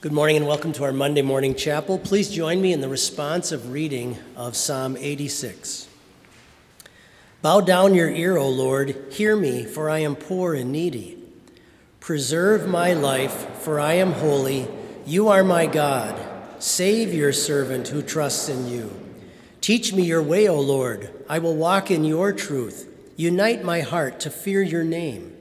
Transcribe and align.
Good 0.00 0.12
morning 0.12 0.36
and 0.36 0.46
welcome 0.46 0.72
to 0.74 0.84
our 0.84 0.92
Monday 0.92 1.22
morning 1.22 1.56
chapel. 1.56 1.98
Please 1.98 2.30
join 2.30 2.62
me 2.62 2.72
in 2.72 2.80
the 2.80 2.88
responsive 2.88 3.72
reading 3.72 4.16
of 4.36 4.54
Psalm 4.54 4.96
86. 4.96 5.88
Bow 7.42 7.60
down 7.60 7.96
your 7.96 8.08
ear, 8.08 8.36
O 8.36 8.48
Lord, 8.48 8.94
hear 9.10 9.34
me, 9.34 9.64
for 9.64 9.90
I 9.90 9.98
am 9.98 10.14
poor 10.14 10.54
and 10.54 10.70
needy. 10.70 11.20
Preserve 11.98 12.68
my 12.68 12.92
life, 12.92 13.58
for 13.58 13.80
I 13.80 13.94
am 13.94 14.12
holy. 14.12 14.68
You 15.04 15.26
are 15.26 15.42
my 15.42 15.66
God. 15.66 16.16
Save 16.62 17.12
your 17.12 17.32
servant 17.32 17.88
who 17.88 18.00
trusts 18.00 18.48
in 18.48 18.68
you. 18.68 18.92
Teach 19.60 19.92
me 19.92 20.04
your 20.04 20.22
way, 20.22 20.48
O 20.48 20.60
Lord. 20.60 21.10
I 21.28 21.40
will 21.40 21.56
walk 21.56 21.90
in 21.90 22.04
your 22.04 22.32
truth. 22.32 22.88
Unite 23.16 23.64
my 23.64 23.80
heart 23.80 24.20
to 24.20 24.30
fear 24.30 24.62
your 24.62 24.84
name. 24.84 25.36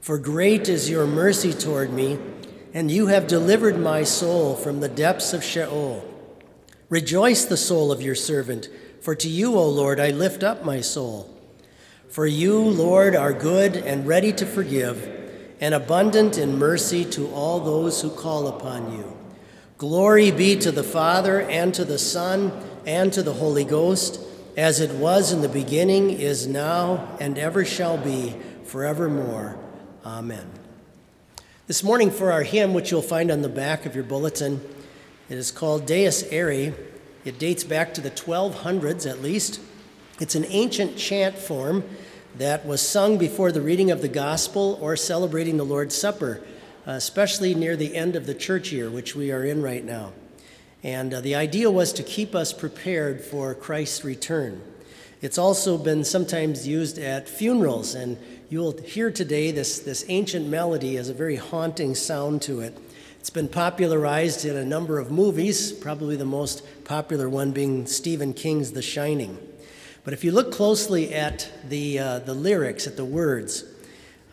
For 0.00 0.16
great 0.16 0.70
is 0.70 0.88
your 0.88 1.06
mercy 1.06 1.52
toward 1.52 1.92
me 1.92 2.18
and 2.74 2.90
you 2.90 3.08
have 3.08 3.26
delivered 3.26 3.78
my 3.78 4.02
soul 4.02 4.56
from 4.56 4.80
the 4.80 4.88
depths 4.88 5.32
of 5.32 5.44
Sheol. 5.44 6.08
Rejoice, 6.88 7.44
the 7.44 7.56
soul 7.56 7.92
of 7.92 8.02
your 8.02 8.14
servant, 8.14 8.68
for 9.00 9.14
to 9.14 9.28
you, 9.28 9.56
O 9.56 9.68
Lord, 9.68 9.98
I 9.98 10.10
lift 10.10 10.42
up 10.42 10.64
my 10.64 10.80
soul. 10.80 11.28
For 12.08 12.26
you, 12.26 12.58
Lord, 12.58 13.16
are 13.16 13.32
good 13.32 13.76
and 13.76 14.06
ready 14.06 14.32
to 14.34 14.46
forgive, 14.46 15.56
and 15.60 15.74
abundant 15.74 16.36
in 16.38 16.58
mercy 16.58 17.04
to 17.06 17.32
all 17.32 17.60
those 17.60 18.02
who 18.02 18.10
call 18.10 18.46
upon 18.48 18.92
you. 18.92 19.16
Glory 19.78 20.30
be 20.30 20.56
to 20.56 20.70
the 20.70 20.84
Father, 20.84 21.40
and 21.40 21.74
to 21.74 21.84
the 21.84 21.98
Son, 21.98 22.52
and 22.86 23.12
to 23.12 23.22
the 23.22 23.32
Holy 23.32 23.64
Ghost, 23.64 24.20
as 24.56 24.80
it 24.80 24.90
was 24.92 25.32
in 25.32 25.40
the 25.40 25.48
beginning, 25.48 26.10
is 26.10 26.46
now, 26.46 27.16
and 27.18 27.38
ever 27.38 27.64
shall 27.64 27.96
be, 27.96 28.36
forevermore. 28.64 29.56
Amen. 30.04 30.61
This 31.72 31.82
morning, 31.82 32.10
for 32.10 32.30
our 32.30 32.42
hymn, 32.42 32.74
which 32.74 32.90
you'll 32.90 33.00
find 33.00 33.30
on 33.30 33.40
the 33.40 33.48
back 33.48 33.86
of 33.86 33.94
your 33.94 34.04
bulletin, 34.04 34.60
it 35.30 35.38
is 35.38 35.50
called 35.50 35.86
Dies 35.86 36.22
Irae. 36.30 36.74
It 37.24 37.38
dates 37.38 37.64
back 37.64 37.94
to 37.94 38.02
the 38.02 38.10
1200s 38.10 39.10
at 39.10 39.22
least. 39.22 39.58
It's 40.20 40.34
an 40.34 40.44
ancient 40.48 40.98
chant 40.98 41.38
form 41.38 41.82
that 42.36 42.66
was 42.66 42.86
sung 42.86 43.16
before 43.16 43.52
the 43.52 43.62
reading 43.62 43.90
of 43.90 44.02
the 44.02 44.08
gospel 44.08 44.78
or 44.82 44.96
celebrating 44.96 45.56
the 45.56 45.64
Lord's 45.64 45.96
Supper, 45.96 46.42
especially 46.84 47.54
near 47.54 47.74
the 47.74 47.96
end 47.96 48.16
of 48.16 48.26
the 48.26 48.34
church 48.34 48.70
year, 48.70 48.90
which 48.90 49.16
we 49.16 49.32
are 49.32 49.42
in 49.42 49.62
right 49.62 49.82
now. 49.82 50.12
And 50.82 51.14
uh, 51.14 51.22
the 51.22 51.36
idea 51.36 51.70
was 51.70 51.94
to 51.94 52.02
keep 52.02 52.34
us 52.34 52.52
prepared 52.52 53.24
for 53.24 53.54
Christ's 53.54 54.04
return. 54.04 54.60
It's 55.22 55.38
also 55.38 55.78
been 55.78 56.04
sometimes 56.04 56.68
used 56.68 56.98
at 56.98 57.30
funerals 57.30 57.94
and 57.94 58.18
You'll 58.52 58.76
hear 58.76 59.10
today 59.10 59.50
this, 59.50 59.78
this 59.78 60.04
ancient 60.10 60.46
melody 60.46 60.96
has 60.96 61.08
a 61.08 61.14
very 61.14 61.36
haunting 61.36 61.94
sound 61.94 62.42
to 62.42 62.60
it. 62.60 62.76
It's 63.18 63.30
been 63.30 63.48
popularized 63.48 64.44
in 64.44 64.58
a 64.58 64.62
number 64.62 64.98
of 64.98 65.10
movies, 65.10 65.72
probably 65.72 66.16
the 66.16 66.26
most 66.26 66.62
popular 66.84 67.30
one 67.30 67.52
being 67.52 67.86
Stephen 67.86 68.34
King's 68.34 68.72
The 68.72 68.82
Shining. 68.82 69.38
But 70.04 70.12
if 70.12 70.22
you 70.22 70.32
look 70.32 70.52
closely 70.52 71.14
at 71.14 71.50
the, 71.66 71.98
uh, 71.98 72.18
the 72.18 72.34
lyrics, 72.34 72.86
at 72.86 72.98
the 72.98 73.06
words, 73.06 73.64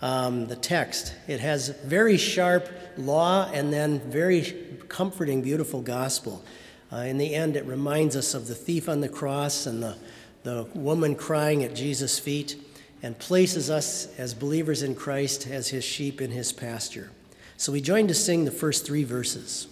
um, 0.02 0.47
the 0.47 0.57
text, 0.57 1.13
it 1.30 1.40
has 1.40 1.69
very 1.86 2.18
sharp 2.18 2.68
law 2.97 3.50
and 3.53 3.72
then 3.72 4.01
very 4.01 4.53
comforting, 4.90 5.41
beautiful 5.41 5.81
gospel. 5.81 6.44
Uh, 6.91 6.97
in 6.97 7.18
the 7.18 7.34
end, 7.34 7.56
it 7.56 7.63
reminds 7.63 8.18
us 8.18 8.34
of 8.34 8.47
the 8.47 8.56
thief 8.56 8.90
on 8.90 9.00
the 9.00 9.07
cross 9.07 9.66
and 9.66 9.81
the, 9.81 9.96
the 10.44 10.68
woman 10.74 11.16
crying 11.16 11.63
at 11.63 11.74
Jesus' 11.74 12.19
feet 12.19 12.62
and 13.01 13.17
places 13.17 13.69
us 13.69 14.07
as 14.17 14.33
believers 14.33 14.83
in 14.83 14.95
Christ 14.95 15.47
as 15.47 15.69
his 15.69 15.83
sheep 15.83 16.21
in 16.21 16.31
his 16.31 16.51
pasture. 16.51 17.11
So 17.57 17.71
we 17.71 17.81
join 17.81 18.07
to 18.07 18.13
sing 18.13 18.45
the 18.45 18.51
first 18.51 18.85
three 18.85 19.03
verses. 19.03 19.68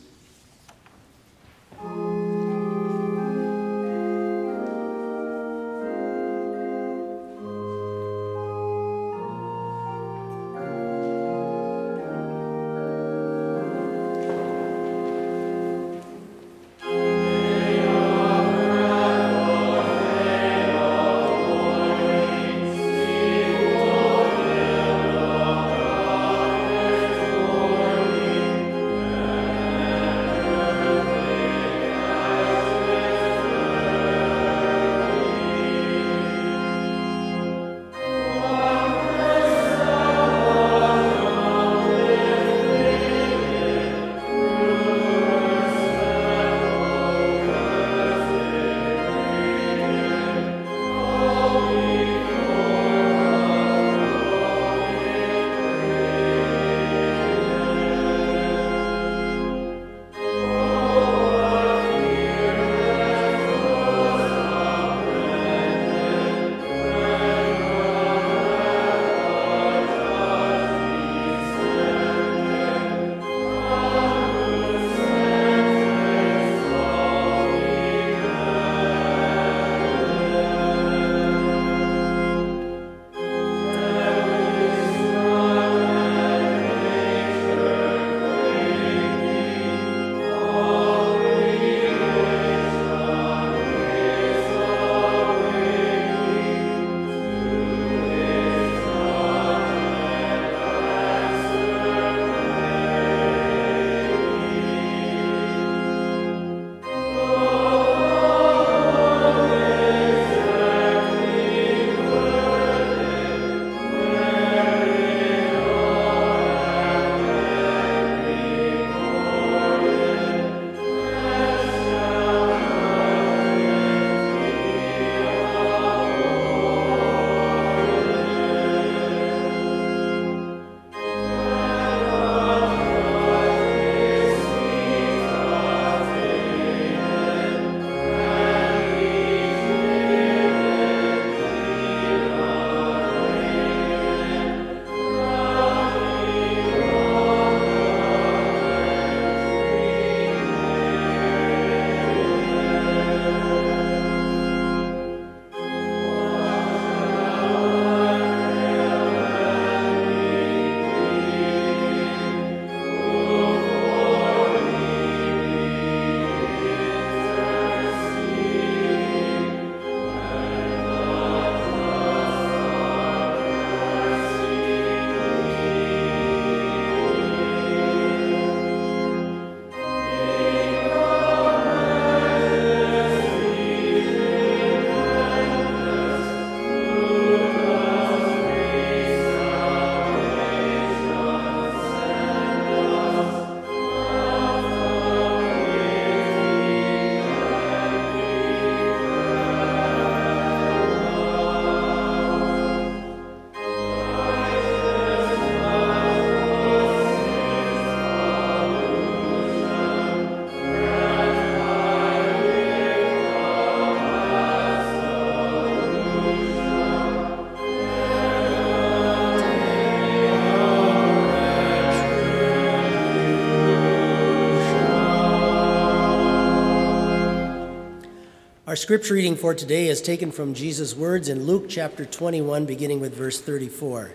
Our 228.77 228.81
scripture 228.81 229.15
reading 229.15 229.35
for 229.35 229.55
today 229.55 229.87
is 229.87 230.03
taken 230.03 230.31
from 230.31 230.53
Jesus' 230.53 230.95
words 230.95 231.29
in 231.29 231.47
Luke 231.47 231.65
chapter 231.67 232.05
21, 232.05 232.67
beginning 232.67 232.99
with 232.99 233.15
verse 233.15 233.41
34. 233.41 234.11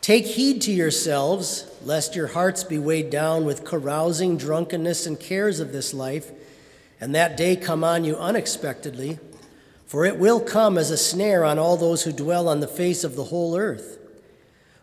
Take 0.00 0.24
heed 0.24 0.62
to 0.62 0.72
yourselves, 0.72 1.70
lest 1.84 2.16
your 2.16 2.28
hearts 2.28 2.64
be 2.64 2.78
weighed 2.78 3.10
down 3.10 3.44
with 3.44 3.62
carousing, 3.62 4.38
drunkenness, 4.38 5.04
and 5.04 5.20
cares 5.20 5.60
of 5.60 5.72
this 5.72 5.92
life, 5.92 6.32
and 6.98 7.14
that 7.14 7.36
day 7.36 7.56
come 7.56 7.84
on 7.84 8.04
you 8.04 8.16
unexpectedly, 8.16 9.18
for 9.84 10.06
it 10.06 10.18
will 10.18 10.40
come 10.40 10.78
as 10.78 10.90
a 10.90 10.96
snare 10.96 11.44
on 11.44 11.58
all 11.58 11.76
those 11.76 12.04
who 12.04 12.12
dwell 12.12 12.48
on 12.48 12.60
the 12.60 12.66
face 12.66 13.04
of 13.04 13.16
the 13.16 13.24
whole 13.24 13.54
earth. 13.54 13.98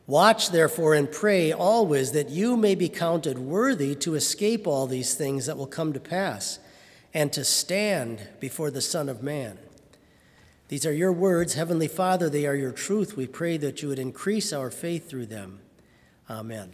Watch 0.05 0.51
therefore 0.51 0.93
and 0.93 1.11
pray 1.11 1.51
always 1.51 2.11
that 2.11 2.29
you 2.29 2.55
may 2.55 2.75
be 2.75 2.87
counted 2.87 3.39
worthy 3.39 3.95
to 3.95 4.13
escape 4.13 4.67
all 4.67 4.85
these 4.85 5.15
things 5.15 5.47
that 5.47 5.57
will 5.57 5.65
come 5.65 5.91
to 5.91 5.99
pass 5.99 6.59
and 7.13 7.31
to 7.33 7.43
stand 7.43 8.27
before 8.39 8.71
the 8.71 8.81
Son 8.81 9.09
of 9.09 9.21
Man. 9.21 9.57
These 10.69 10.85
are 10.85 10.93
your 10.93 11.11
words, 11.11 11.55
Heavenly 11.55 11.89
Father, 11.89 12.29
they 12.29 12.45
are 12.45 12.55
your 12.55 12.71
truth. 12.71 13.17
We 13.17 13.27
pray 13.27 13.57
that 13.57 13.81
you 13.81 13.89
would 13.89 13.99
increase 13.99 14.53
our 14.53 14.71
faith 14.71 15.09
through 15.09 15.25
them. 15.25 15.59
Amen. 16.29 16.71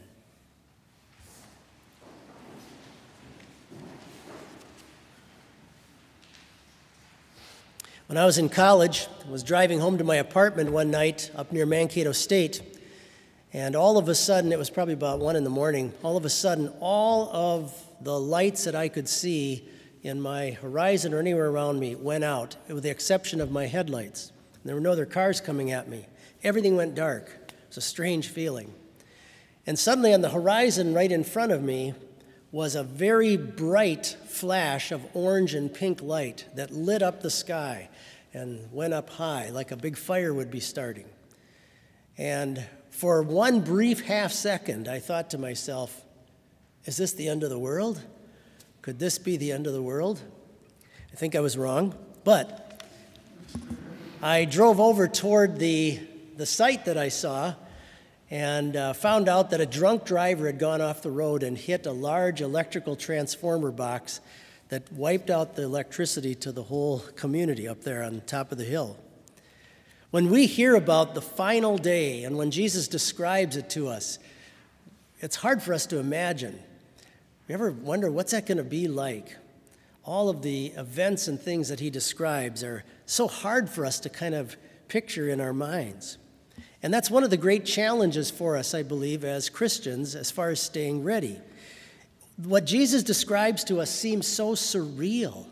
When 8.06 8.18
I 8.18 8.26
was 8.26 8.38
in 8.38 8.48
college, 8.48 9.08
I 9.28 9.32
was 9.32 9.44
driving 9.44 9.80
home 9.80 9.98
to 9.98 10.04
my 10.04 10.16
apartment 10.16 10.72
one 10.72 10.92
night 10.92 11.30
up 11.36 11.52
near 11.52 11.66
Mankato 11.66 12.12
State, 12.14 12.62
and 13.52 13.76
all 13.76 13.98
of 13.98 14.08
a 14.08 14.16
sudden, 14.16 14.52
it 14.54 14.60
was 14.60 14.70
probably 14.70 14.94
about 14.94 15.20
one 15.20 15.36
in 15.36 15.44
the 15.44 15.50
morning, 15.50 15.92
all 16.04 16.16
of 16.16 16.24
a 16.24 16.30
sudden, 16.30 16.72
all 16.80 17.30
of 17.34 17.74
the 18.02 18.18
lights 18.18 18.64
that 18.64 18.76
I 18.76 18.88
could 18.88 19.10
see 19.10 19.68
in 20.08 20.22
my 20.22 20.52
horizon 20.52 21.14
or 21.14 21.20
anywhere 21.20 21.50
around 21.50 21.80
me 21.80 21.96
went 21.96 22.24
out, 22.24 22.56
with 22.68 22.84
the 22.84 22.90
exception 22.90 23.42
of 23.42 23.52
my 23.52 23.68
headlights. 23.68 24.32
There 24.64 24.76
were 24.76 24.82
no 24.82 24.92
other 24.92 25.06
cars 25.06 25.40
coming 25.40 25.72
at 25.72 25.88
me. 25.88 26.08
Everything 26.44 26.76
went 26.76 26.96
dark. 26.96 27.30
It 27.48 27.54
was 27.70 27.78
a 27.78 27.82
strange 27.82 28.30
feeling. 28.30 28.74
And 29.66 29.78
suddenly, 29.78 30.14
on 30.14 30.22
the 30.22 30.30
horizon 30.30 30.94
right 30.94 31.12
in 31.12 31.24
front 31.24 31.52
of 31.52 31.62
me, 31.62 31.94
was 32.52 32.76
a 32.76 32.84
very 32.84 33.38
bright 33.38 34.18
flash 34.26 34.92
of 34.92 35.06
orange 35.14 35.54
and 35.54 35.74
pink 35.74 36.02
light 36.02 36.46
that 36.56 36.72
lit 36.72 37.02
up 37.02 37.22
the 37.22 37.30
sky 37.30 37.90
and 38.34 38.72
went 38.72 38.94
up 38.94 39.10
high 39.10 39.50
like 39.50 39.72
a 39.72 39.76
big 39.76 39.98
fire 39.98 40.34
would 40.34 40.52
be 40.52 40.60
starting. 40.60 41.06
And 42.18 42.66
for 42.90 43.22
one 43.22 43.62
brief 43.62 44.02
half 44.02 44.32
second, 44.32 44.88
I 44.88 45.00
thought 45.00 45.32
to 45.32 45.38
myself, 45.38 46.04
is 46.86 46.98
this 46.98 47.12
the 47.14 47.28
end 47.28 47.44
of 47.44 47.50
the 47.50 47.60
world? 47.60 48.02
Could 48.88 49.00
this 49.00 49.18
be 49.18 49.36
the 49.36 49.52
end 49.52 49.68
of 49.68 49.74
the 49.74 49.82
world? 49.82 50.22
I 51.12 51.16
think 51.18 51.36
I 51.36 51.42
was 51.42 51.58
wrong, 51.58 51.94
but 52.24 52.82
I 54.22 54.46
drove 54.46 54.80
over 54.80 55.10
toward 55.10 55.60
the, 55.60 56.00
the 56.38 56.46
site 56.46 56.86
that 56.86 56.98
I 56.98 57.10
saw 57.10 57.54
and 58.32 58.78
uh, 58.78 58.94
found 58.94 59.28
out 59.28 59.50
that 59.50 59.60
a 59.60 59.66
drunk 59.66 60.06
driver 60.06 60.46
had 60.46 60.58
gone 60.58 60.80
off 60.80 61.02
the 61.02 61.12
road 61.12 61.44
and 61.44 61.58
hit 61.58 61.86
a 61.86 61.92
large 61.92 62.40
electrical 62.40 62.96
transformer 62.96 63.72
box 63.72 64.22
that 64.70 64.90
wiped 64.94 65.30
out 65.30 65.58
the 65.58 65.64
electricity 65.64 66.34
to 66.36 66.54
the 66.54 66.64
whole 66.64 67.00
community 67.18 67.68
up 67.68 67.82
there 67.82 68.02
on 68.02 68.22
top 68.22 68.54
of 68.54 68.58
the 68.58 68.64
hill. 68.64 68.96
When 70.12 70.30
we 70.30 70.46
hear 70.46 70.76
about 70.76 71.14
the 71.14 71.22
final 71.22 71.78
day 71.78 72.24
and 72.24 72.38
when 72.38 72.52
Jesus 72.52 72.88
describes 72.88 73.58
it 73.58 73.70
to 73.72 73.90
us, 73.90 74.18
it's 75.20 75.36
hard 75.36 75.62
for 75.62 75.74
us 75.74 75.86
to 75.88 76.00
imagine. 76.00 76.64
You 77.48 77.54
ever 77.54 77.72
wonder 77.72 78.12
what's 78.12 78.34
that 78.34 78.46
going 78.46 78.58
to 78.58 78.64
be 78.64 78.88
like? 78.90 79.36
All 80.04 80.28
of 80.30 80.42
the 80.42 80.68
events 80.68 81.30
and 81.30 81.40
things 81.40 81.70
that 81.70 81.80
he 81.80 81.90
describes 81.90 82.62
are 82.64 82.84
so 83.06 83.28
hard 83.28 83.70
for 83.70 83.86
us 83.86 84.02
to 84.02 84.10
kind 84.10 84.36
of 84.36 84.58
picture 84.90 85.30
in 85.30 85.40
our 85.40 85.54
minds. 85.54 86.18
And 86.84 86.94
that's 86.94 87.10
one 87.10 87.24
of 87.24 87.30
the 87.30 87.38
great 87.38 87.66
challenges 87.66 88.30
for 88.30 88.58
us, 88.58 88.74
I 88.74 88.84
believe, 88.84 89.24
as 89.24 89.50
Christians, 89.50 90.14
as 90.14 90.30
far 90.30 90.50
as 90.50 90.62
staying 90.62 91.04
ready. 91.04 91.40
What 92.36 92.66
Jesus 92.66 93.02
describes 93.02 93.64
to 93.66 93.80
us 93.80 93.90
seems 93.90 94.28
so 94.28 94.52
surreal. 94.52 95.48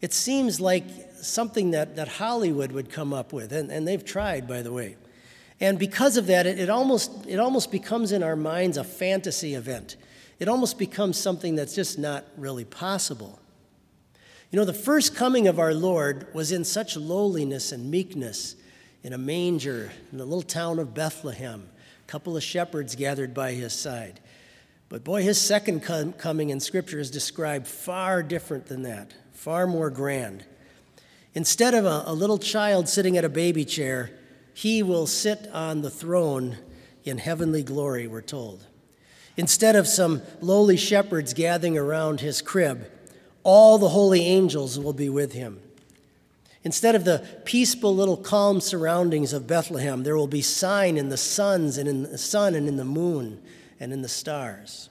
It 0.00 0.14
seems 0.14 0.58
like 0.58 0.84
something 1.20 1.72
that, 1.72 1.96
that 1.96 2.08
Hollywood 2.08 2.72
would 2.72 2.90
come 2.90 3.12
up 3.12 3.32
with, 3.32 3.52
and, 3.52 3.70
and 3.70 3.86
they've 3.86 4.04
tried, 4.04 4.48
by 4.48 4.62
the 4.62 4.72
way. 4.72 4.96
And 5.60 5.78
because 5.78 6.16
of 6.16 6.26
that, 6.28 6.46
it, 6.46 6.58
it, 6.58 6.70
almost, 6.70 7.26
it 7.26 7.38
almost 7.38 7.70
becomes 7.70 8.10
in 8.10 8.22
our 8.22 8.36
minds 8.36 8.78
a 8.78 8.84
fantasy 8.84 9.54
event 9.54 9.96
it 10.40 10.48
almost 10.48 10.78
becomes 10.78 11.18
something 11.18 11.54
that's 11.54 11.74
just 11.74 11.98
not 11.98 12.24
really 12.36 12.64
possible. 12.64 13.38
You 14.50 14.58
know, 14.58 14.64
the 14.64 14.72
first 14.72 15.14
coming 15.14 15.46
of 15.46 15.60
our 15.60 15.74
Lord 15.74 16.26
was 16.34 16.50
in 16.50 16.64
such 16.64 16.96
lowliness 16.96 17.70
and 17.70 17.88
meekness 17.88 18.56
in 19.04 19.12
a 19.12 19.18
manger 19.18 19.92
in 20.10 20.18
the 20.18 20.24
little 20.24 20.42
town 20.42 20.78
of 20.78 20.94
Bethlehem, 20.94 21.68
a 22.02 22.10
couple 22.10 22.36
of 22.36 22.42
shepherds 22.42 22.96
gathered 22.96 23.32
by 23.32 23.52
his 23.52 23.72
side. 23.72 24.18
But 24.88 25.04
boy, 25.04 25.22
his 25.22 25.40
second 25.40 25.84
com- 25.84 26.14
coming 26.14 26.50
in 26.50 26.58
Scripture 26.58 26.98
is 26.98 27.10
described 27.10 27.68
far 27.68 28.22
different 28.22 28.66
than 28.66 28.82
that, 28.82 29.14
far 29.32 29.66
more 29.66 29.88
grand. 29.88 30.44
Instead 31.34 31.74
of 31.74 31.84
a, 31.84 32.02
a 32.06 32.12
little 32.12 32.38
child 32.38 32.88
sitting 32.88 33.16
at 33.16 33.24
a 33.24 33.28
baby 33.28 33.64
chair, 33.64 34.10
he 34.52 34.82
will 34.82 35.06
sit 35.06 35.48
on 35.52 35.82
the 35.82 35.90
throne 35.90 36.58
in 37.04 37.18
heavenly 37.18 37.62
glory, 37.62 38.08
we're 38.08 38.20
told. 38.20 38.66
Instead 39.36 39.76
of 39.76 39.86
some 39.86 40.22
lowly 40.40 40.76
shepherds 40.76 41.32
gathering 41.34 41.78
around 41.78 42.20
his 42.20 42.42
crib, 42.42 42.90
all 43.42 43.78
the 43.78 43.90
holy 43.90 44.26
angels 44.26 44.78
will 44.78 44.92
be 44.92 45.08
with 45.08 45.32
him. 45.32 45.60
Instead 46.62 46.94
of 46.94 47.04
the 47.04 47.26
peaceful 47.44 47.94
little 47.94 48.18
calm 48.18 48.60
surroundings 48.60 49.32
of 49.32 49.46
Bethlehem, 49.46 50.02
there 50.02 50.16
will 50.16 50.26
be 50.26 50.42
sign 50.42 50.98
in 50.98 51.08
the 51.08 51.16
suns 51.16 51.78
and 51.78 51.88
in 51.88 52.02
the 52.02 52.18
sun 52.18 52.54
and 52.54 52.68
in 52.68 52.76
the 52.76 52.84
moon 52.84 53.42
and 53.78 53.92
in 53.92 54.02
the 54.02 54.08
stars. 54.08 54.90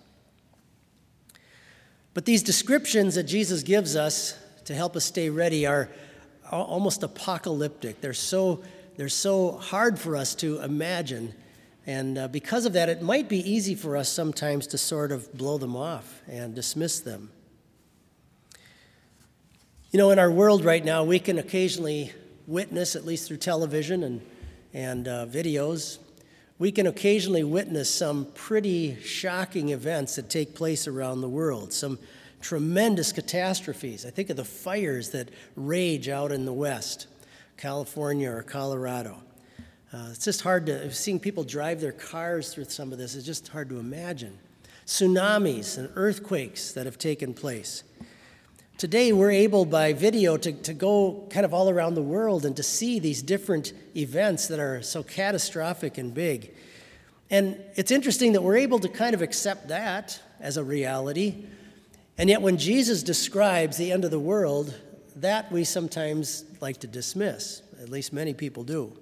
But 2.16 2.26
these 2.26 2.42
descriptions 2.42 3.16
that 3.16 3.24
Jesus 3.24 3.62
gives 3.62 3.96
us 3.96 4.36
to 4.66 4.74
help 4.74 4.96
us 4.96 5.06
stay 5.06 5.30
ready 5.30 5.68
are 5.68 5.90
almost 6.52 7.04
apocalyptic. 7.04 8.02
They're 8.02 8.14
so, 8.14 8.64
they're 8.98 9.10
so 9.10 9.52
hard 9.52 10.00
for 10.00 10.16
us 10.16 10.34
to 10.36 10.60
imagine 10.62 11.36
and 11.90 12.20
uh, 12.20 12.28
because 12.28 12.68
of 12.68 12.74
that, 12.74 12.88
it 12.88 13.02
might 13.02 13.28
be 13.28 13.40
easy 13.52 13.74
for 13.74 13.98
us 13.98 14.10
sometimes 14.10 14.68
to 14.68 14.78
sort 14.78 15.12
of 15.12 15.34
blow 15.34 15.58
them 15.58 15.76
off 15.76 16.22
and 16.28 16.54
dismiss 16.54 17.00
them. 17.00 17.32
You 19.90 19.98
know, 19.98 20.12
in 20.12 20.20
our 20.20 20.30
world 20.30 20.64
right 20.64 20.86
now, 20.86 21.04
we 21.04 21.18
can 21.18 21.40
occasionally 21.40 22.14
witness, 22.46 22.96
at 22.96 23.08
least 23.08 23.28
through 23.28 23.38
television 23.38 24.04
and, 24.04 24.22
and 24.72 25.08
uh, 25.08 25.26
videos, 25.26 25.98
we 26.60 26.72
can 26.72 26.86
occasionally 26.86 27.44
witness 27.44 27.90
some 27.90 28.28
pretty 28.36 28.96
shocking 29.02 29.70
events 29.70 30.16
that 30.18 30.30
take 30.30 30.54
place 30.54 30.86
around 30.86 31.22
the 31.22 31.30
world, 31.30 31.74
some 31.74 31.98
tremendous 32.40 33.12
catastrophes. 33.12 34.06
I 34.06 34.12
think 34.12 34.30
of 34.30 34.38
the 34.38 34.46
fires 34.46 35.10
that 35.10 35.30
rage 35.56 36.08
out 36.08 36.32
in 36.32 36.46
the 36.46 36.54
West, 36.54 37.08
California 37.58 38.30
or 38.30 38.44
Colorado. 38.44 39.24
Uh, 39.92 40.10
it's 40.12 40.24
just 40.24 40.42
hard 40.42 40.68
to, 40.68 40.92
seeing 40.94 41.20
people 41.20 41.44
drive 41.44 41.82
their 41.82 41.92
cars 41.92 42.54
through 42.54 42.66
some 42.66 42.92
of 42.92 43.00
this, 43.00 43.16
it's 43.16 43.26
just 43.26 43.48
hard 43.48 43.70
to 43.70 43.80
imagine. 43.80 44.38
Tsunamis 44.86 45.80
and 45.80 45.90
earthquakes 45.96 46.74
that 46.74 46.86
have 46.86 47.00
taken 47.00 47.34
place. 47.34 47.84
Today, 48.78 49.12
we're 49.12 49.32
able 49.32 49.66
by 49.66 49.94
video 49.94 50.38
to, 50.38 50.52
to 50.52 50.74
go 50.76 51.28
kind 51.32 51.44
of 51.44 51.56
all 51.56 51.72
around 51.72 51.96
the 51.96 52.04
world 52.04 52.46
and 52.46 52.56
to 52.56 52.64
see 52.64 53.00
these 53.00 53.24
different 53.24 53.74
events 53.98 54.48
that 54.48 54.60
are 54.60 54.84
so 54.84 55.02
catastrophic 55.02 55.98
and 55.98 56.14
big. 56.14 56.54
And 57.32 57.60
it's 57.76 57.92
interesting 57.92 58.34
that 58.34 58.44
we're 58.44 58.58
able 58.58 58.80
to 58.80 58.90
kind 58.90 59.16
of 59.16 59.24
accept 59.24 59.70
that 59.70 60.22
as 60.40 60.56
a 60.56 60.64
reality. 60.64 61.46
And 62.20 62.30
yet, 62.30 62.44
when 62.44 62.58
Jesus 62.58 63.02
describes 63.02 63.78
the 63.78 63.92
end 63.92 64.06
of 64.06 64.12
the 64.12 64.20
world, 64.20 64.76
that 65.16 65.52
we 65.52 65.64
sometimes 65.64 66.46
like 66.62 66.78
to 66.82 66.88
dismiss. 66.88 67.64
At 67.82 67.90
least 67.90 68.14
many 68.14 68.36
people 68.36 68.64
do. 68.64 68.96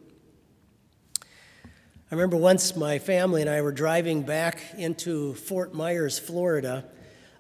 I 2.10 2.16
remember 2.16 2.38
once 2.38 2.74
my 2.74 3.00
family 3.00 3.42
and 3.42 3.50
I 3.50 3.62
were 3.62 3.74
driving 3.74 4.22
back 4.22 4.62
into 4.78 5.34
Fort 5.34 5.74
Myers, 5.74 6.18
Florida 6.18 6.86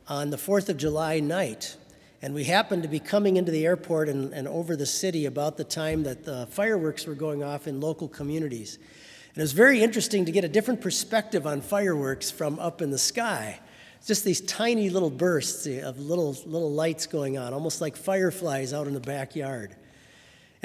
on 0.10 0.30
the 0.30 0.36
4th 0.36 0.68
of 0.68 0.76
July 0.76 1.22
night. 1.22 1.78
And 2.22 2.34
we 2.34 2.44
happened 2.44 2.84
to 2.84 2.90
be 2.90 3.00
coming 3.00 3.38
into 3.38 3.50
the 3.50 3.66
airport 3.66 4.10
and, 4.10 4.34
and 4.34 4.46
over 4.46 4.76
the 4.76 4.86
city 4.86 5.26
about 5.26 5.56
the 5.56 5.64
time 5.64 6.04
that 6.04 6.26
the 6.26 6.48
fireworks 6.48 7.08
were 7.08 7.16
going 7.16 7.46
off 7.46 7.66
in 7.66 7.80
local 7.80 8.10
communities. 8.10 8.76
And 8.76 9.38
it 9.38 9.42
was 9.42 9.54
very 9.54 9.82
interesting 9.82 10.26
to 10.26 10.34
get 10.34 10.44
a 10.44 10.50
different 10.50 10.82
perspective 10.82 11.48
on 11.48 11.62
fireworks 11.62 12.30
from 12.30 12.60
up 12.60 12.82
in 12.82 12.92
the 12.92 12.98
sky. 12.98 13.62
It's 14.00 14.08
just 14.08 14.26
these 14.26 14.42
tiny 14.42 14.90
little 14.90 15.10
bursts 15.10 15.66
of 15.66 15.98
little, 15.98 16.34
little 16.46 16.74
lights 16.74 17.08
going 17.08 17.38
on, 17.38 17.54
almost 17.54 17.80
like 17.80 17.96
fireflies 17.96 18.74
out 18.74 18.86
in 18.88 18.94
the 18.94 19.00
backyard. 19.00 19.78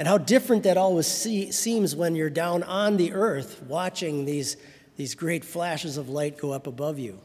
And 0.03 0.07
how 0.09 0.17
different 0.17 0.63
that 0.63 0.75
always 0.75 1.07
see, 1.07 1.49
seems 1.53 1.95
when 1.95 2.13
you're 2.13 2.29
down 2.29 2.61
on 2.63 2.97
the 2.97 3.13
earth 3.13 3.63
watching 3.69 4.25
these, 4.25 4.57
these 4.97 5.15
great 5.15 5.45
flashes 5.45 5.95
of 5.95 6.09
light 6.09 6.37
go 6.37 6.51
up 6.51 6.67
above 6.67 6.99
you. 6.99 7.21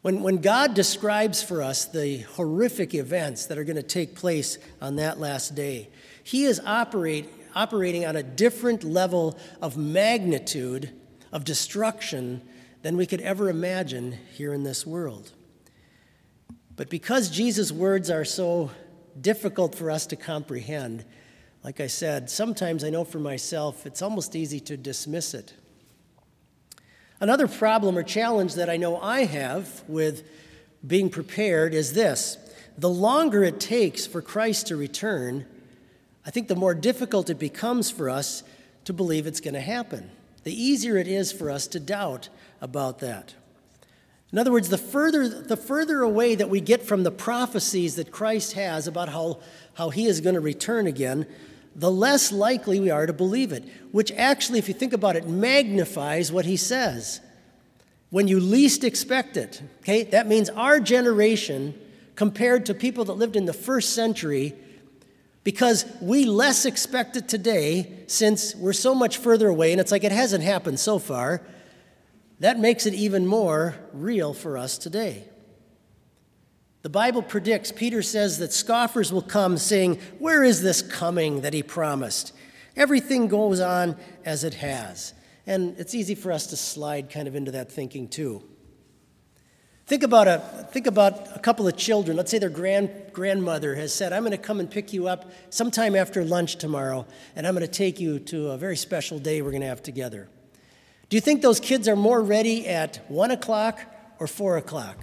When, 0.00 0.22
when 0.22 0.38
God 0.38 0.72
describes 0.72 1.42
for 1.42 1.60
us 1.60 1.84
the 1.84 2.20
horrific 2.20 2.94
events 2.94 3.44
that 3.44 3.58
are 3.58 3.64
going 3.64 3.76
to 3.76 3.82
take 3.82 4.14
place 4.14 4.56
on 4.80 4.96
that 4.96 5.20
last 5.20 5.54
day, 5.54 5.90
He 6.22 6.46
is 6.46 6.62
operate, 6.64 7.28
operating 7.54 8.06
on 8.06 8.16
a 8.16 8.22
different 8.22 8.82
level 8.82 9.38
of 9.60 9.76
magnitude 9.76 10.98
of 11.30 11.44
destruction 11.44 12.40
than 12.80 12.96
we 12.96 13.04
could 13.04 13.20
ever 13.20 13.50
imagine 13.50 14.12
here 14.32 14.54
in 14.54 14.62
this 14.62 14.86
world. 14.86 15.30
But 16.74 16.88
because 16.88 17.28
Jesus' 17.28 17.70
words 17.70 18.08
are 18.08 18.24
so 18.24 18.70
difficult 19.20 19.74
for 19.74 19.90
us 19.90 20.06
to 20.06 20.16
comprehend, 20.16 21.04
like 21.64 21.80
I 21.80 21.86
said, 21.86 22.28
sometimes 22.28 22.84
I 22.84 22.90
know 22.90 23.04
for 23.04 23.18
myself 23.18 23.86
it's 23.86 24.02
almost 24.02 24.36
easy 24.36 24.60
to 24.60 24.76
dismiss 24.76 25.32
it. 25.32 25.54
Another 27.20 27.48
problem 27.48 27.96
or 27.96 28.02
challenge 28.02 28.54
that 28.54 28.68
I 28.68 28.76
know 28.76 29.00
I 29.00 29.24
have 29.24 29.82
with 29.88 30.28
being 30.86 31.08
prepared 31.08 31.72
is 31.72 31.94
this 31.94 32.36
the 32.76 32.90
longer 32.90 33.42
it 33.44 33.60
takes 33.60 34.06
for 34.06 34.20
Christ 34.20 34.66
to 34.66 34.76
return, 34.76 35.46
I 36.26 36.30
think 36.30 36.48
the 36.48 36.56
more 36.56 36.74
difficult 36.74 37.30
it 37.30 37.38
becomes 37.38 37.90
for 37.90 38.10
us 38.10 38.42
to 38.84 38.92
believe 38.92 39.26
it's 39.26 39.40
going 39.40 39.54
to 39.54 39.60
happen. 39.60 40.10
The 40.42 40.52
easier 40.52 40.98
it 40.98 41.08
is 41.08 41.32
for 41.32 41.50
us 41.50 41.66
to 41.68 41.80
doubt 41.80 42.28
about 42.60 42.98
that. 42.98 43.34
In 44.32 44.38
other 44.38 44.50
words, 44.50 44.68
the 44.68 44.76
further, 44.76 45.28
the 45.28 45.56
further 45.56 46.02
away 46.02 46.34
that 46.34 46.50
we 46.50 46.60
get 46.60 46.82
from 46.82 47.04
the 47.04 47.12
prophecies 47.12 47.94
that 47.96 48.10
Christ 48.10 48.54
has 48.54 48.88
about 48.88 49.08
how, 49.08 49.38
how 49.74 49.90
he 49.90 50.06
is 50.06 50.20
going 50.20 50.34
to 50.34 50.40
return 50.40 50.88
again, 50.88 51.26
the 51.76 51.90
less 51.90 52.30
likely 52.30 52.78
we 52.80 52.90
are 52.90 53.06
to 53.06 53.12
believe 53.12 53.52
it, 53.52 53.64
which 53.90 54.12
actually, 54.12 54.58
if 54.58 54.68
you 54.68 54.74
think 54.74 54.92
about 54.92 55.16
it, 55.16 55.26
magnifies 55.26 56.30
what 56.30 56.44
he 56.44 56.56
says. 56.56 57.20
When 58.10 58.28
you 58.28 58.38
least 58.38 58.84
expect 58.84 59.36
it, 59.36 59.60
okay, 59.80 60.04
that 60.04 60.28
means 60.28 60.48
our 60.50 60.78
generation, 60.78 61.74
compared 62.14 62.66
to 62.66 62.74
people 62.74 63.04
that 63.06 63.14
lived 63.14 63.34
in 63.34 63.44
the 63.44 63.52
first 63.52 63.94
century, 63.94 64.54
because 65.42 65.84
we 66.00 66.24
less 66.24 66.64
expect 66.64 67.16
it 67.16 67.28
today 67.28 68.04
since 68.06 68.54
we're 68.54 68.72
so 68.72 68.94
much 68.94 69.18
further 69.18 69.48
away, 69.48 69.72
and 69.72 69.80
it's 69.80 69.90
like 69.90 70.04
it 70.04 70.12
hasn't 70.12 70.44
happened 70.44 70.78
so 70.78 70.98
far, 70.98 71.42
that 72.40 72.58
makes 72.58 72.86
it 72.86 72.94
even 72.94 73.26
more 73.26 73.74
real 73.92 74.32
for 74.32 74.56
us 74.56 74.78
today. 74.78 75.24
The 76.84 76.90
Bible 76.90 77.22
predicts, 77.22 77.72
Peter 77.72 78.02
says 78.02 78.36
that 78.40 78.52
scoffers 78.52 79.10
will 79.10 79.22
come 79.22 79.56
saying, 79.56 79.98
Where 80.18 80.44
is 80.44 80.60
this 80.60 80.82
coming 80.82 81.40
that 81.40 81.54
he 81.54 81.62
promised? 81.62 82.34
Everything 82.76 83.26
goes 83.26 83.58
on 83.58 83.96
as 84.26 84.44
it 84.44 84.52
has. 84.52 85.14
And 85.46 85.76
it's 85.78 85.94
easy 85.94 86.14
for 86.14 86.30
us 86.30 86.48
to 86.48 86.58
slide 86.58 87.08
kind 87.08 87.26
of 87.26 87.34
into 87.34 87.52
that 87.52 87.72
thinking 87.72 88.06
too. 88.06 88.42
Think 89.86 90.02
about 90.02 90.28
a, 90.28 90.68
think 90.72 90.86
about 90.86 91.34
a 91.34 91.38
couple 91.38 91.66
of 91.66 91.74
children. 91.74 92.18
Let's 92.18 92.30
say 92.30 92.38
their 92.38 92.50
grand, 92.50 92.90
grandmother 93.14 93.74
has 93.76 93.94
said, 93.94 94.12
I'm 94.12 94.20
going 94.20 94.32
to 94.32 94.36
come 94.36 94.60
and 94.60 94.70
pick 94.70 94.92
you 94.92 95.08
up 95.08 95.32
sometime 95.48 95.96
after 95.96 96.22
lunch 96.22 96.56
tomorrow, 96.56 97.06
and 97.34 97.46
I'm 97.46 97.54
going 97.54 97.66
to 97.66 97.72
take 97.72 97.98
you 97.98 98.18
to 98.18 98.50
a 98.50 98.58
very 98.58 98.76
special 98.76 99.18
day 99.18 99.40
we're 99.40 99.52
going 99.52 99.62
to 99.62 99.68
have 99.68 99.82
together. 99.82 100.28
Do 101.08 101.16
you 101.16 101.22
think 101.22 101.40
those 101.40 101.60
kids 101.60 101.88
are 101.88 101.96
more 101.96 102.20
ready 102.20 102.68
at 102.68 103.10
1 103.10 103.30
o'clock 103.30 103.80
or 104.18 104.26
4 104.26 104.58
o'clock? 104.58 104.98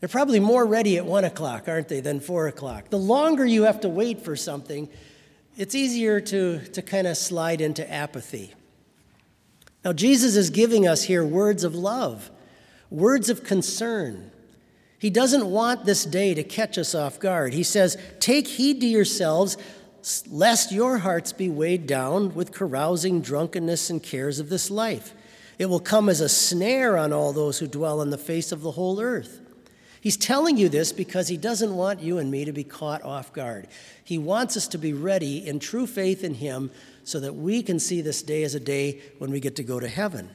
They're 0.00 0.08
probably 0.08 0.40
more 0.40 0.64
ready 0.64 0.96
at 0.96 1.04
one 1.04 1.24
o'clock, 1.24 1.68
aren't 1.68 1.88
they, 1.88 2.00
than 2.00 2.20
four 2.20 2.46
o'clock. 2.46 2.90
The 2.90 2.98
longer 2.98 3.44
you 3.44 3.64
have 3.64 3.80
to 3.80 3.88
wait 3.88 4.22
for 4.22 4.36
something, 4.36 4.88
it's 5.56 5.74
easier 5.74 6.20
to, 6.20 6.60
to 6.68 6.82
kind 6.82 7.06
of 7.06 7.16
slide 7.16 7.60
into 7.60 7.90
apathy. 7.90 8.54
Now, 9.84 9.92
Jesus 9.92 10.36
is 10.36 10.50
giving 10.50 10.86
us 10.86 11.02
here 11.02 11.24
words 11.24 11.64
of 11.64 11.74
love, 11.74 12.30
words 12.90 13.28
of 13.28 13.42
concern. 13.42 14.30
He 15.00 15.10
doesn't 15.10 15.46
want 15.46 15.84
this 15.84 16.04
day 16.04 16.34
to 16.34 16.44
catch 16.44 16.78
us 16.78 16.94
off 16.94 17.18
guard. 17.18 17.54
He 17.54 17.62
says, 17.64 17.96
Take 18.20 18.46
heed 18.46 18.80
to 18.80 18.86
yourselves, 18.86 19.56
lest 20.28 20.70
your 20.70 20.98
hearts 20.98 21.32
be 21.32 21.48
weighed 21.48 21.86
down 21.86 22.34
with 22.34 22.52
carousing, 22.52 23.20
drunkenness, 23.20 23.90
and 23.90 24.02
cares 24.02 24.38
of 24.38 24.48
this 24.48 24.70
life. 24.70 25.12
It 25.58 25.66
will 25.66 25.80
come 25.80 26.08
as 26.08 26.20
a 26.20 26.28
snare 26.28 26.96
on 26.96 27.12
all 27.12 27.32
those 27.32 27.58
who 27.58 27.66
dwell 27.66 28.00
on 28.00 28.10
the 28.10 28.18
face 28.18 28.52
of 28.52 28.62
the 28.62 28.72
whole 28.72 29.00
earth. 29.00 29.40
He's 30.08 30.16
telling 30.16 30.56
you 30.56 30.70
this 30.70 30.90
because 30.90 31.28
he 31.28 31.36
doesn't 31.36 31.76
want 31.76 32.00
you 32.00 32.16
and 32.16 32.30
me 32.30 32.46
to 32.46 32.52
be 32.54 32.64
caught 32.64 33.02
off 33.02 33.30
guard. 33.30 33.68
He 34.02 34.16
wants 34.16 34.56
us 34.56 34.66
to 34.68 34.78
be 34.78 34.94
ready 34.94 35.46
in 35.46 35.58
true 35.58 35.86
faith 35.86 36.24
in 36.24 36.32
him 36.32 36.70
so 37.04 37.20
that 37.20 37.34
we 37.34 37.62
can 37.62 37.78
see 37.78 38.00
this 38.00 38.22
day 38.22 38.42
as 38.42 38.54
a 38.54 38.58
day 38.58 39.02
when 39.18 39.30
we 39.30 39.38
get 39.38 39.54
to 39.56 39.62
go 39.62 39.78
to 39.78 39.86
heaven. 39.86 40.30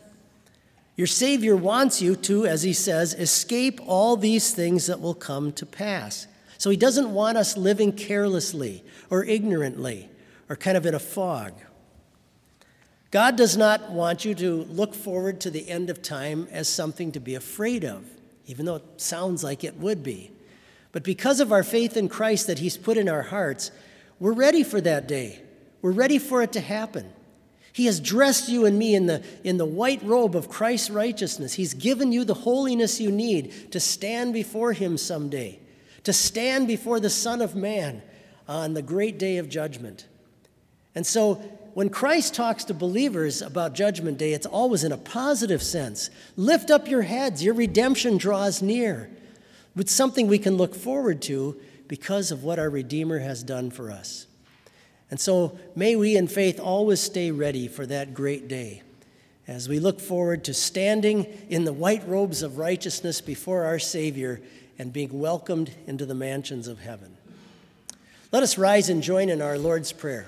Your 0.96 1.08
Savior 1.08 1.56
wants 1.56 2.03
you 2.03 2.15
to, 2.18 2.46
as 2.46 2.62
he 2.62 2.72
says, 2.72 3.15
escape 3.15 3.80
all 3.88 4.15
these 4.15 4.53
things 4.53 4.86
that 4.86 5.01
will 5.01 5.15
come 5.15 5.51
to 5.53 5.65
pass. 5.65 6.27
So 6.60 6.70
he 6.70 6.77
doesn't 6.77 7.12
want 7.12 7.39
us 7.39 7.58
living 7.58 7.94
carelessly 7.94 8.84
or 9.10 9.24
ignorantly 9.24 10.08
or 10.50 10.56
kind 10.56 10.77
of 10.77 10.86
in 10.86 10.94
a 10.94 11.00
fog. 11.00 11.53
God 13.10 13.38
does 13.38 13.58
not 13.58 13.89
want 13.89 14.24
you 14.24 14.36
to 14.36 14.65
look 14.65 14.94
forward 14.94 15.42
to 15.42 15.50
the 15.50 15.68
end 15.68 15.89
of 15.89 16.03
time 16.03 16.48
as 16.51 16.68
something 16.68 17.12
to 17.13 17.20
be 17.20 17.34
afraid 17.34 17.84
of 17.84 18.06
even 18.46 18.66
though 18.66 18.76
it 18.76 18.84
sounds 18.98 19.44
like 19.44 19.64
it 19.64 19.78
would 19.78 20.04
be. 20.04 20.32
But 20.92 21.04
because 21.04 21.40
of 21.40 21.52
our 21.52 21.64
faith 21.64 21.98
in 21.98 22.10
Christ 22.10 22.48
that 22.48 22.60
He's 22.60 22.78
put 22.78 22.98
in 22.98 23.10
our 23.10 23.24
hearts, 23.24 23.72
we're 24.20 24.34
ready 24.34 24.64
for 24.64 24.80
that 24.82 25.08
day. 25.08 25.42
We're 25.82 25.92
ready 25.92 26.20
for 26.20 26.42
it 26.42 26.54
to 26.54 26.62
happen. 26.62 27.12
He 27.74 27.88
has 27.88 28.00
dressed 28.00 28.50
you 28.50 28.66
and 28.66 28.78
me 28.78 28.94
in 28.94 29.08
the, 29.08 29.24
in 29.44 29.58
the 29.58 29.66
white 29.66 30.04
robe 30.04 30.36
of 30.36 30.48
Christ's 30.48 30.92
righteousness. 30.92 31.54
He's 31.54 31.74
given 31.74 32.12
you 32.12 32.24
the 32.24 32.36
holiness 32.36 33.02
you 33.02 33.12
need 33.12 33.72
to 33.72 33.80
stand 33.80 34.34
before 34.34 34.74
Him 34.74 34.98
someday, 34.98 35.60
to 36.04 36.14
stand 36.14 36.68
before 36.68 37.00
the 37.00 37.10
Son 37.10 37.42
of 37.42 37.56
Man 37.56 38.04
on 38.48 38.76
the 38.76 38.84
great 38.84 39.18
day 39.18 39.38
of 39.38 39.50
judgment. 39.50 40.06
And 40.94 41.08
so 41.08 41.42
when 41.74 41.89
Christ 41.89 42.34
talks 42.34 42.63
to 42.65 42.74
believers 42.74 43.42
about 43.42 43.74
Judgment 43.74 44.18
Day, 44.18 44.34
it's 44.34 44.46
always 44.46 44.84
in 44.84 44.92
a 44.92 44.98
positive 44.98 45.63
sense. 45.63 46.10
Lift 46.36 46.70
up 46.70 46.88
your 46.88 47.01
heads, 47.01 47.44
your 47.44 47.53
redemption 47.53 48.18
draws 48.18 48.62
near. 48.62 49.10
It's 49.75 49.92
something 49.92 50.27
we 50.27 50.39
can 50.39 50.56
look 50.56 50.75
forward 50.75 51.22
to 51.24 51.60
because 51.88 52.32
of 52.32 52.44
what 52.44 52.60
our 52.60 52.70
Redeemer 52.70 53.20
has 53.20 53.44
done 53.44 53.72
for 53.72 53.92
us. 53.92 54.27
And 55.10 55.20
so 55.20 55.58
may 55.75 55.96
we 55.96 56.15
in 56.15 56.27
faith 56.27 56.60
always 56.60 57.00
stay 57.00 57.32
ready 57.32 57.68
for 57.68 57.86
that 57.86 58.13
great 58.13 58.48
day 58.48 58.82
as 59.48 59.68
we 59.68 59.80
look 59.80 60.00
forward 60.00 60.44
to 60.46 60.53
standing 60.53 61.25
in 61.50 61.65
the 61.65 61.74
white 61.74 62.08
robes 62.08 62.42
of 62.42 62.58
righteousness 62.58 63.20
before 63.20 63.65
our 63.65 63.80
Savior 63.80 64.42
and 64.80 64.94
being 64.94 65.20
welcomed 65.20 65.72
into 65.86 66.06
the 66.06 66.15
mansions 66.15 66.68
of 66.68 66.80
heaven. 66.80 67.18
Let 68.32 68.42
us 68.42 68.58
rise 68.58 68.89
and 68.89 69.03
join 69.03 69.30
in 69.30 69.42
our 69.42 69.58
Lord's 69.58 69.92
Prayer. 69.92 70.27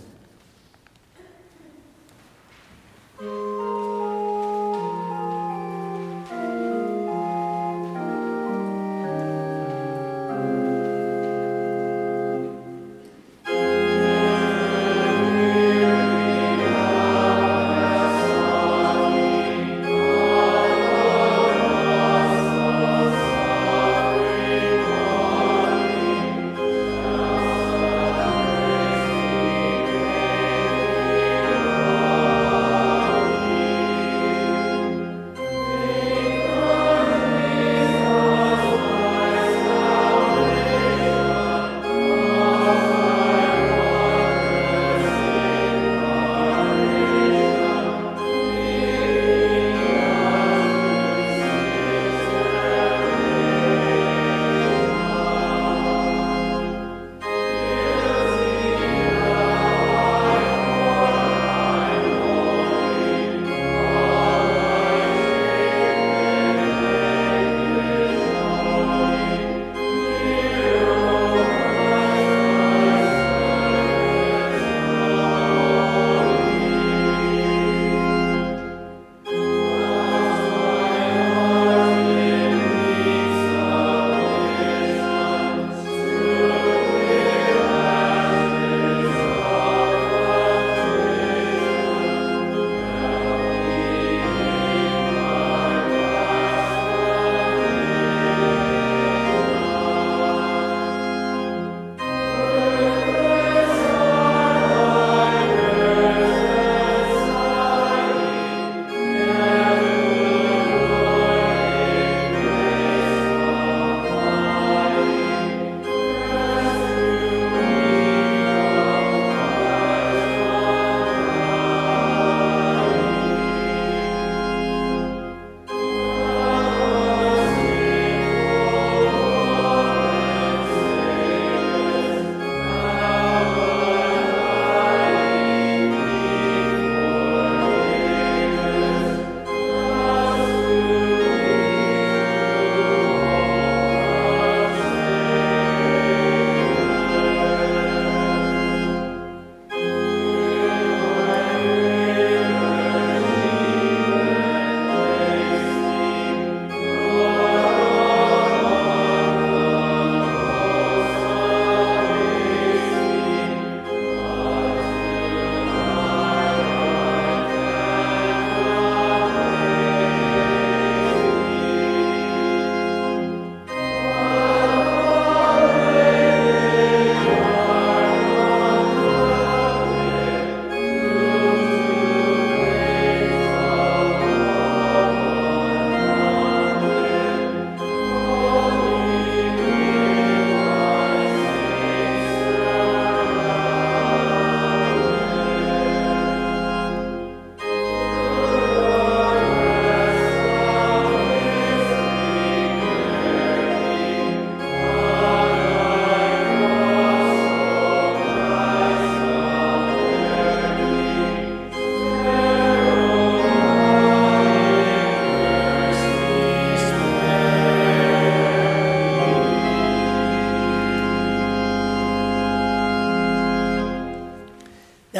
Thank 3.21 3.33
you. 3.33 3.90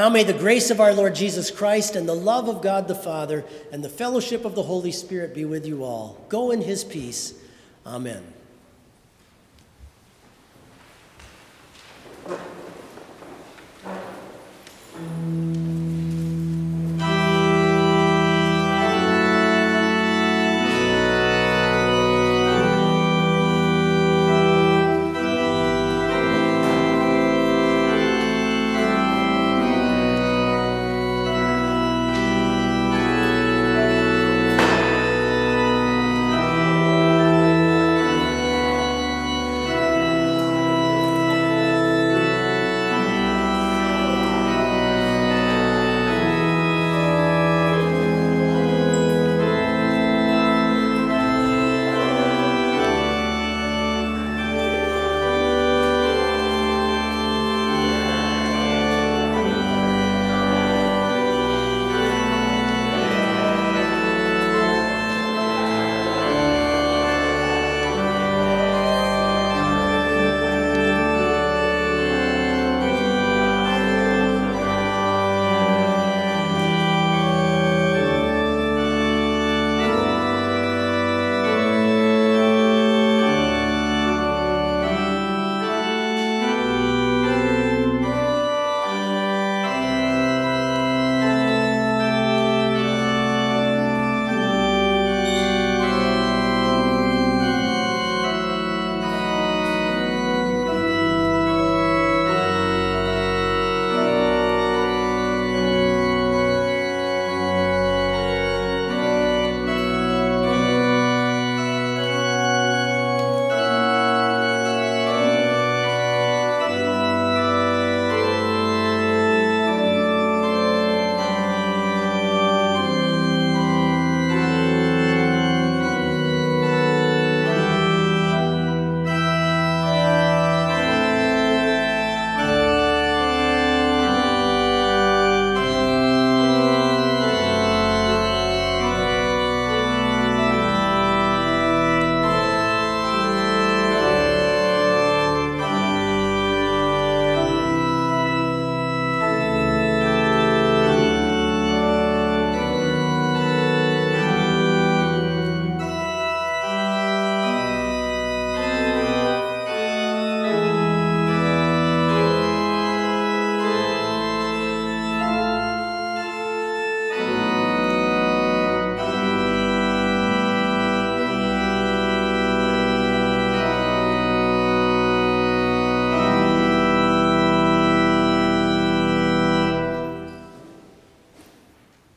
Now 0.02 0.10
may 0.10 0.24
the 0.24 0.34
grace 0.34 0.72
of 0.72 0.82
our 0.82 0.94
Lord 0.94 1.14
Jesus 1.14 1.52
Christ 1.52 1.96
and 1.96 2.10
the 2.10 2.16
love 2.16 2.50
of 2.50 2.64
God 2.64 2.88
the 2.88 2.96
Father 2.96 3.46
and 3.72 3.84
the 3.84 3.88
fellowship 3.88 4.46
of 4.46 4.56
the 4.56 4.64
Holy 4.64 4.92
Spirit 4.92 5.36
be 5.36 5.46
with 5.46 5.64
you 5.64 5.84
all. 5.84 6.26
Go 6.28 6.50
in 6.50 6.60
his 6.60 6.84
peace. 6.84 7.36
Amen. 7.86 8.24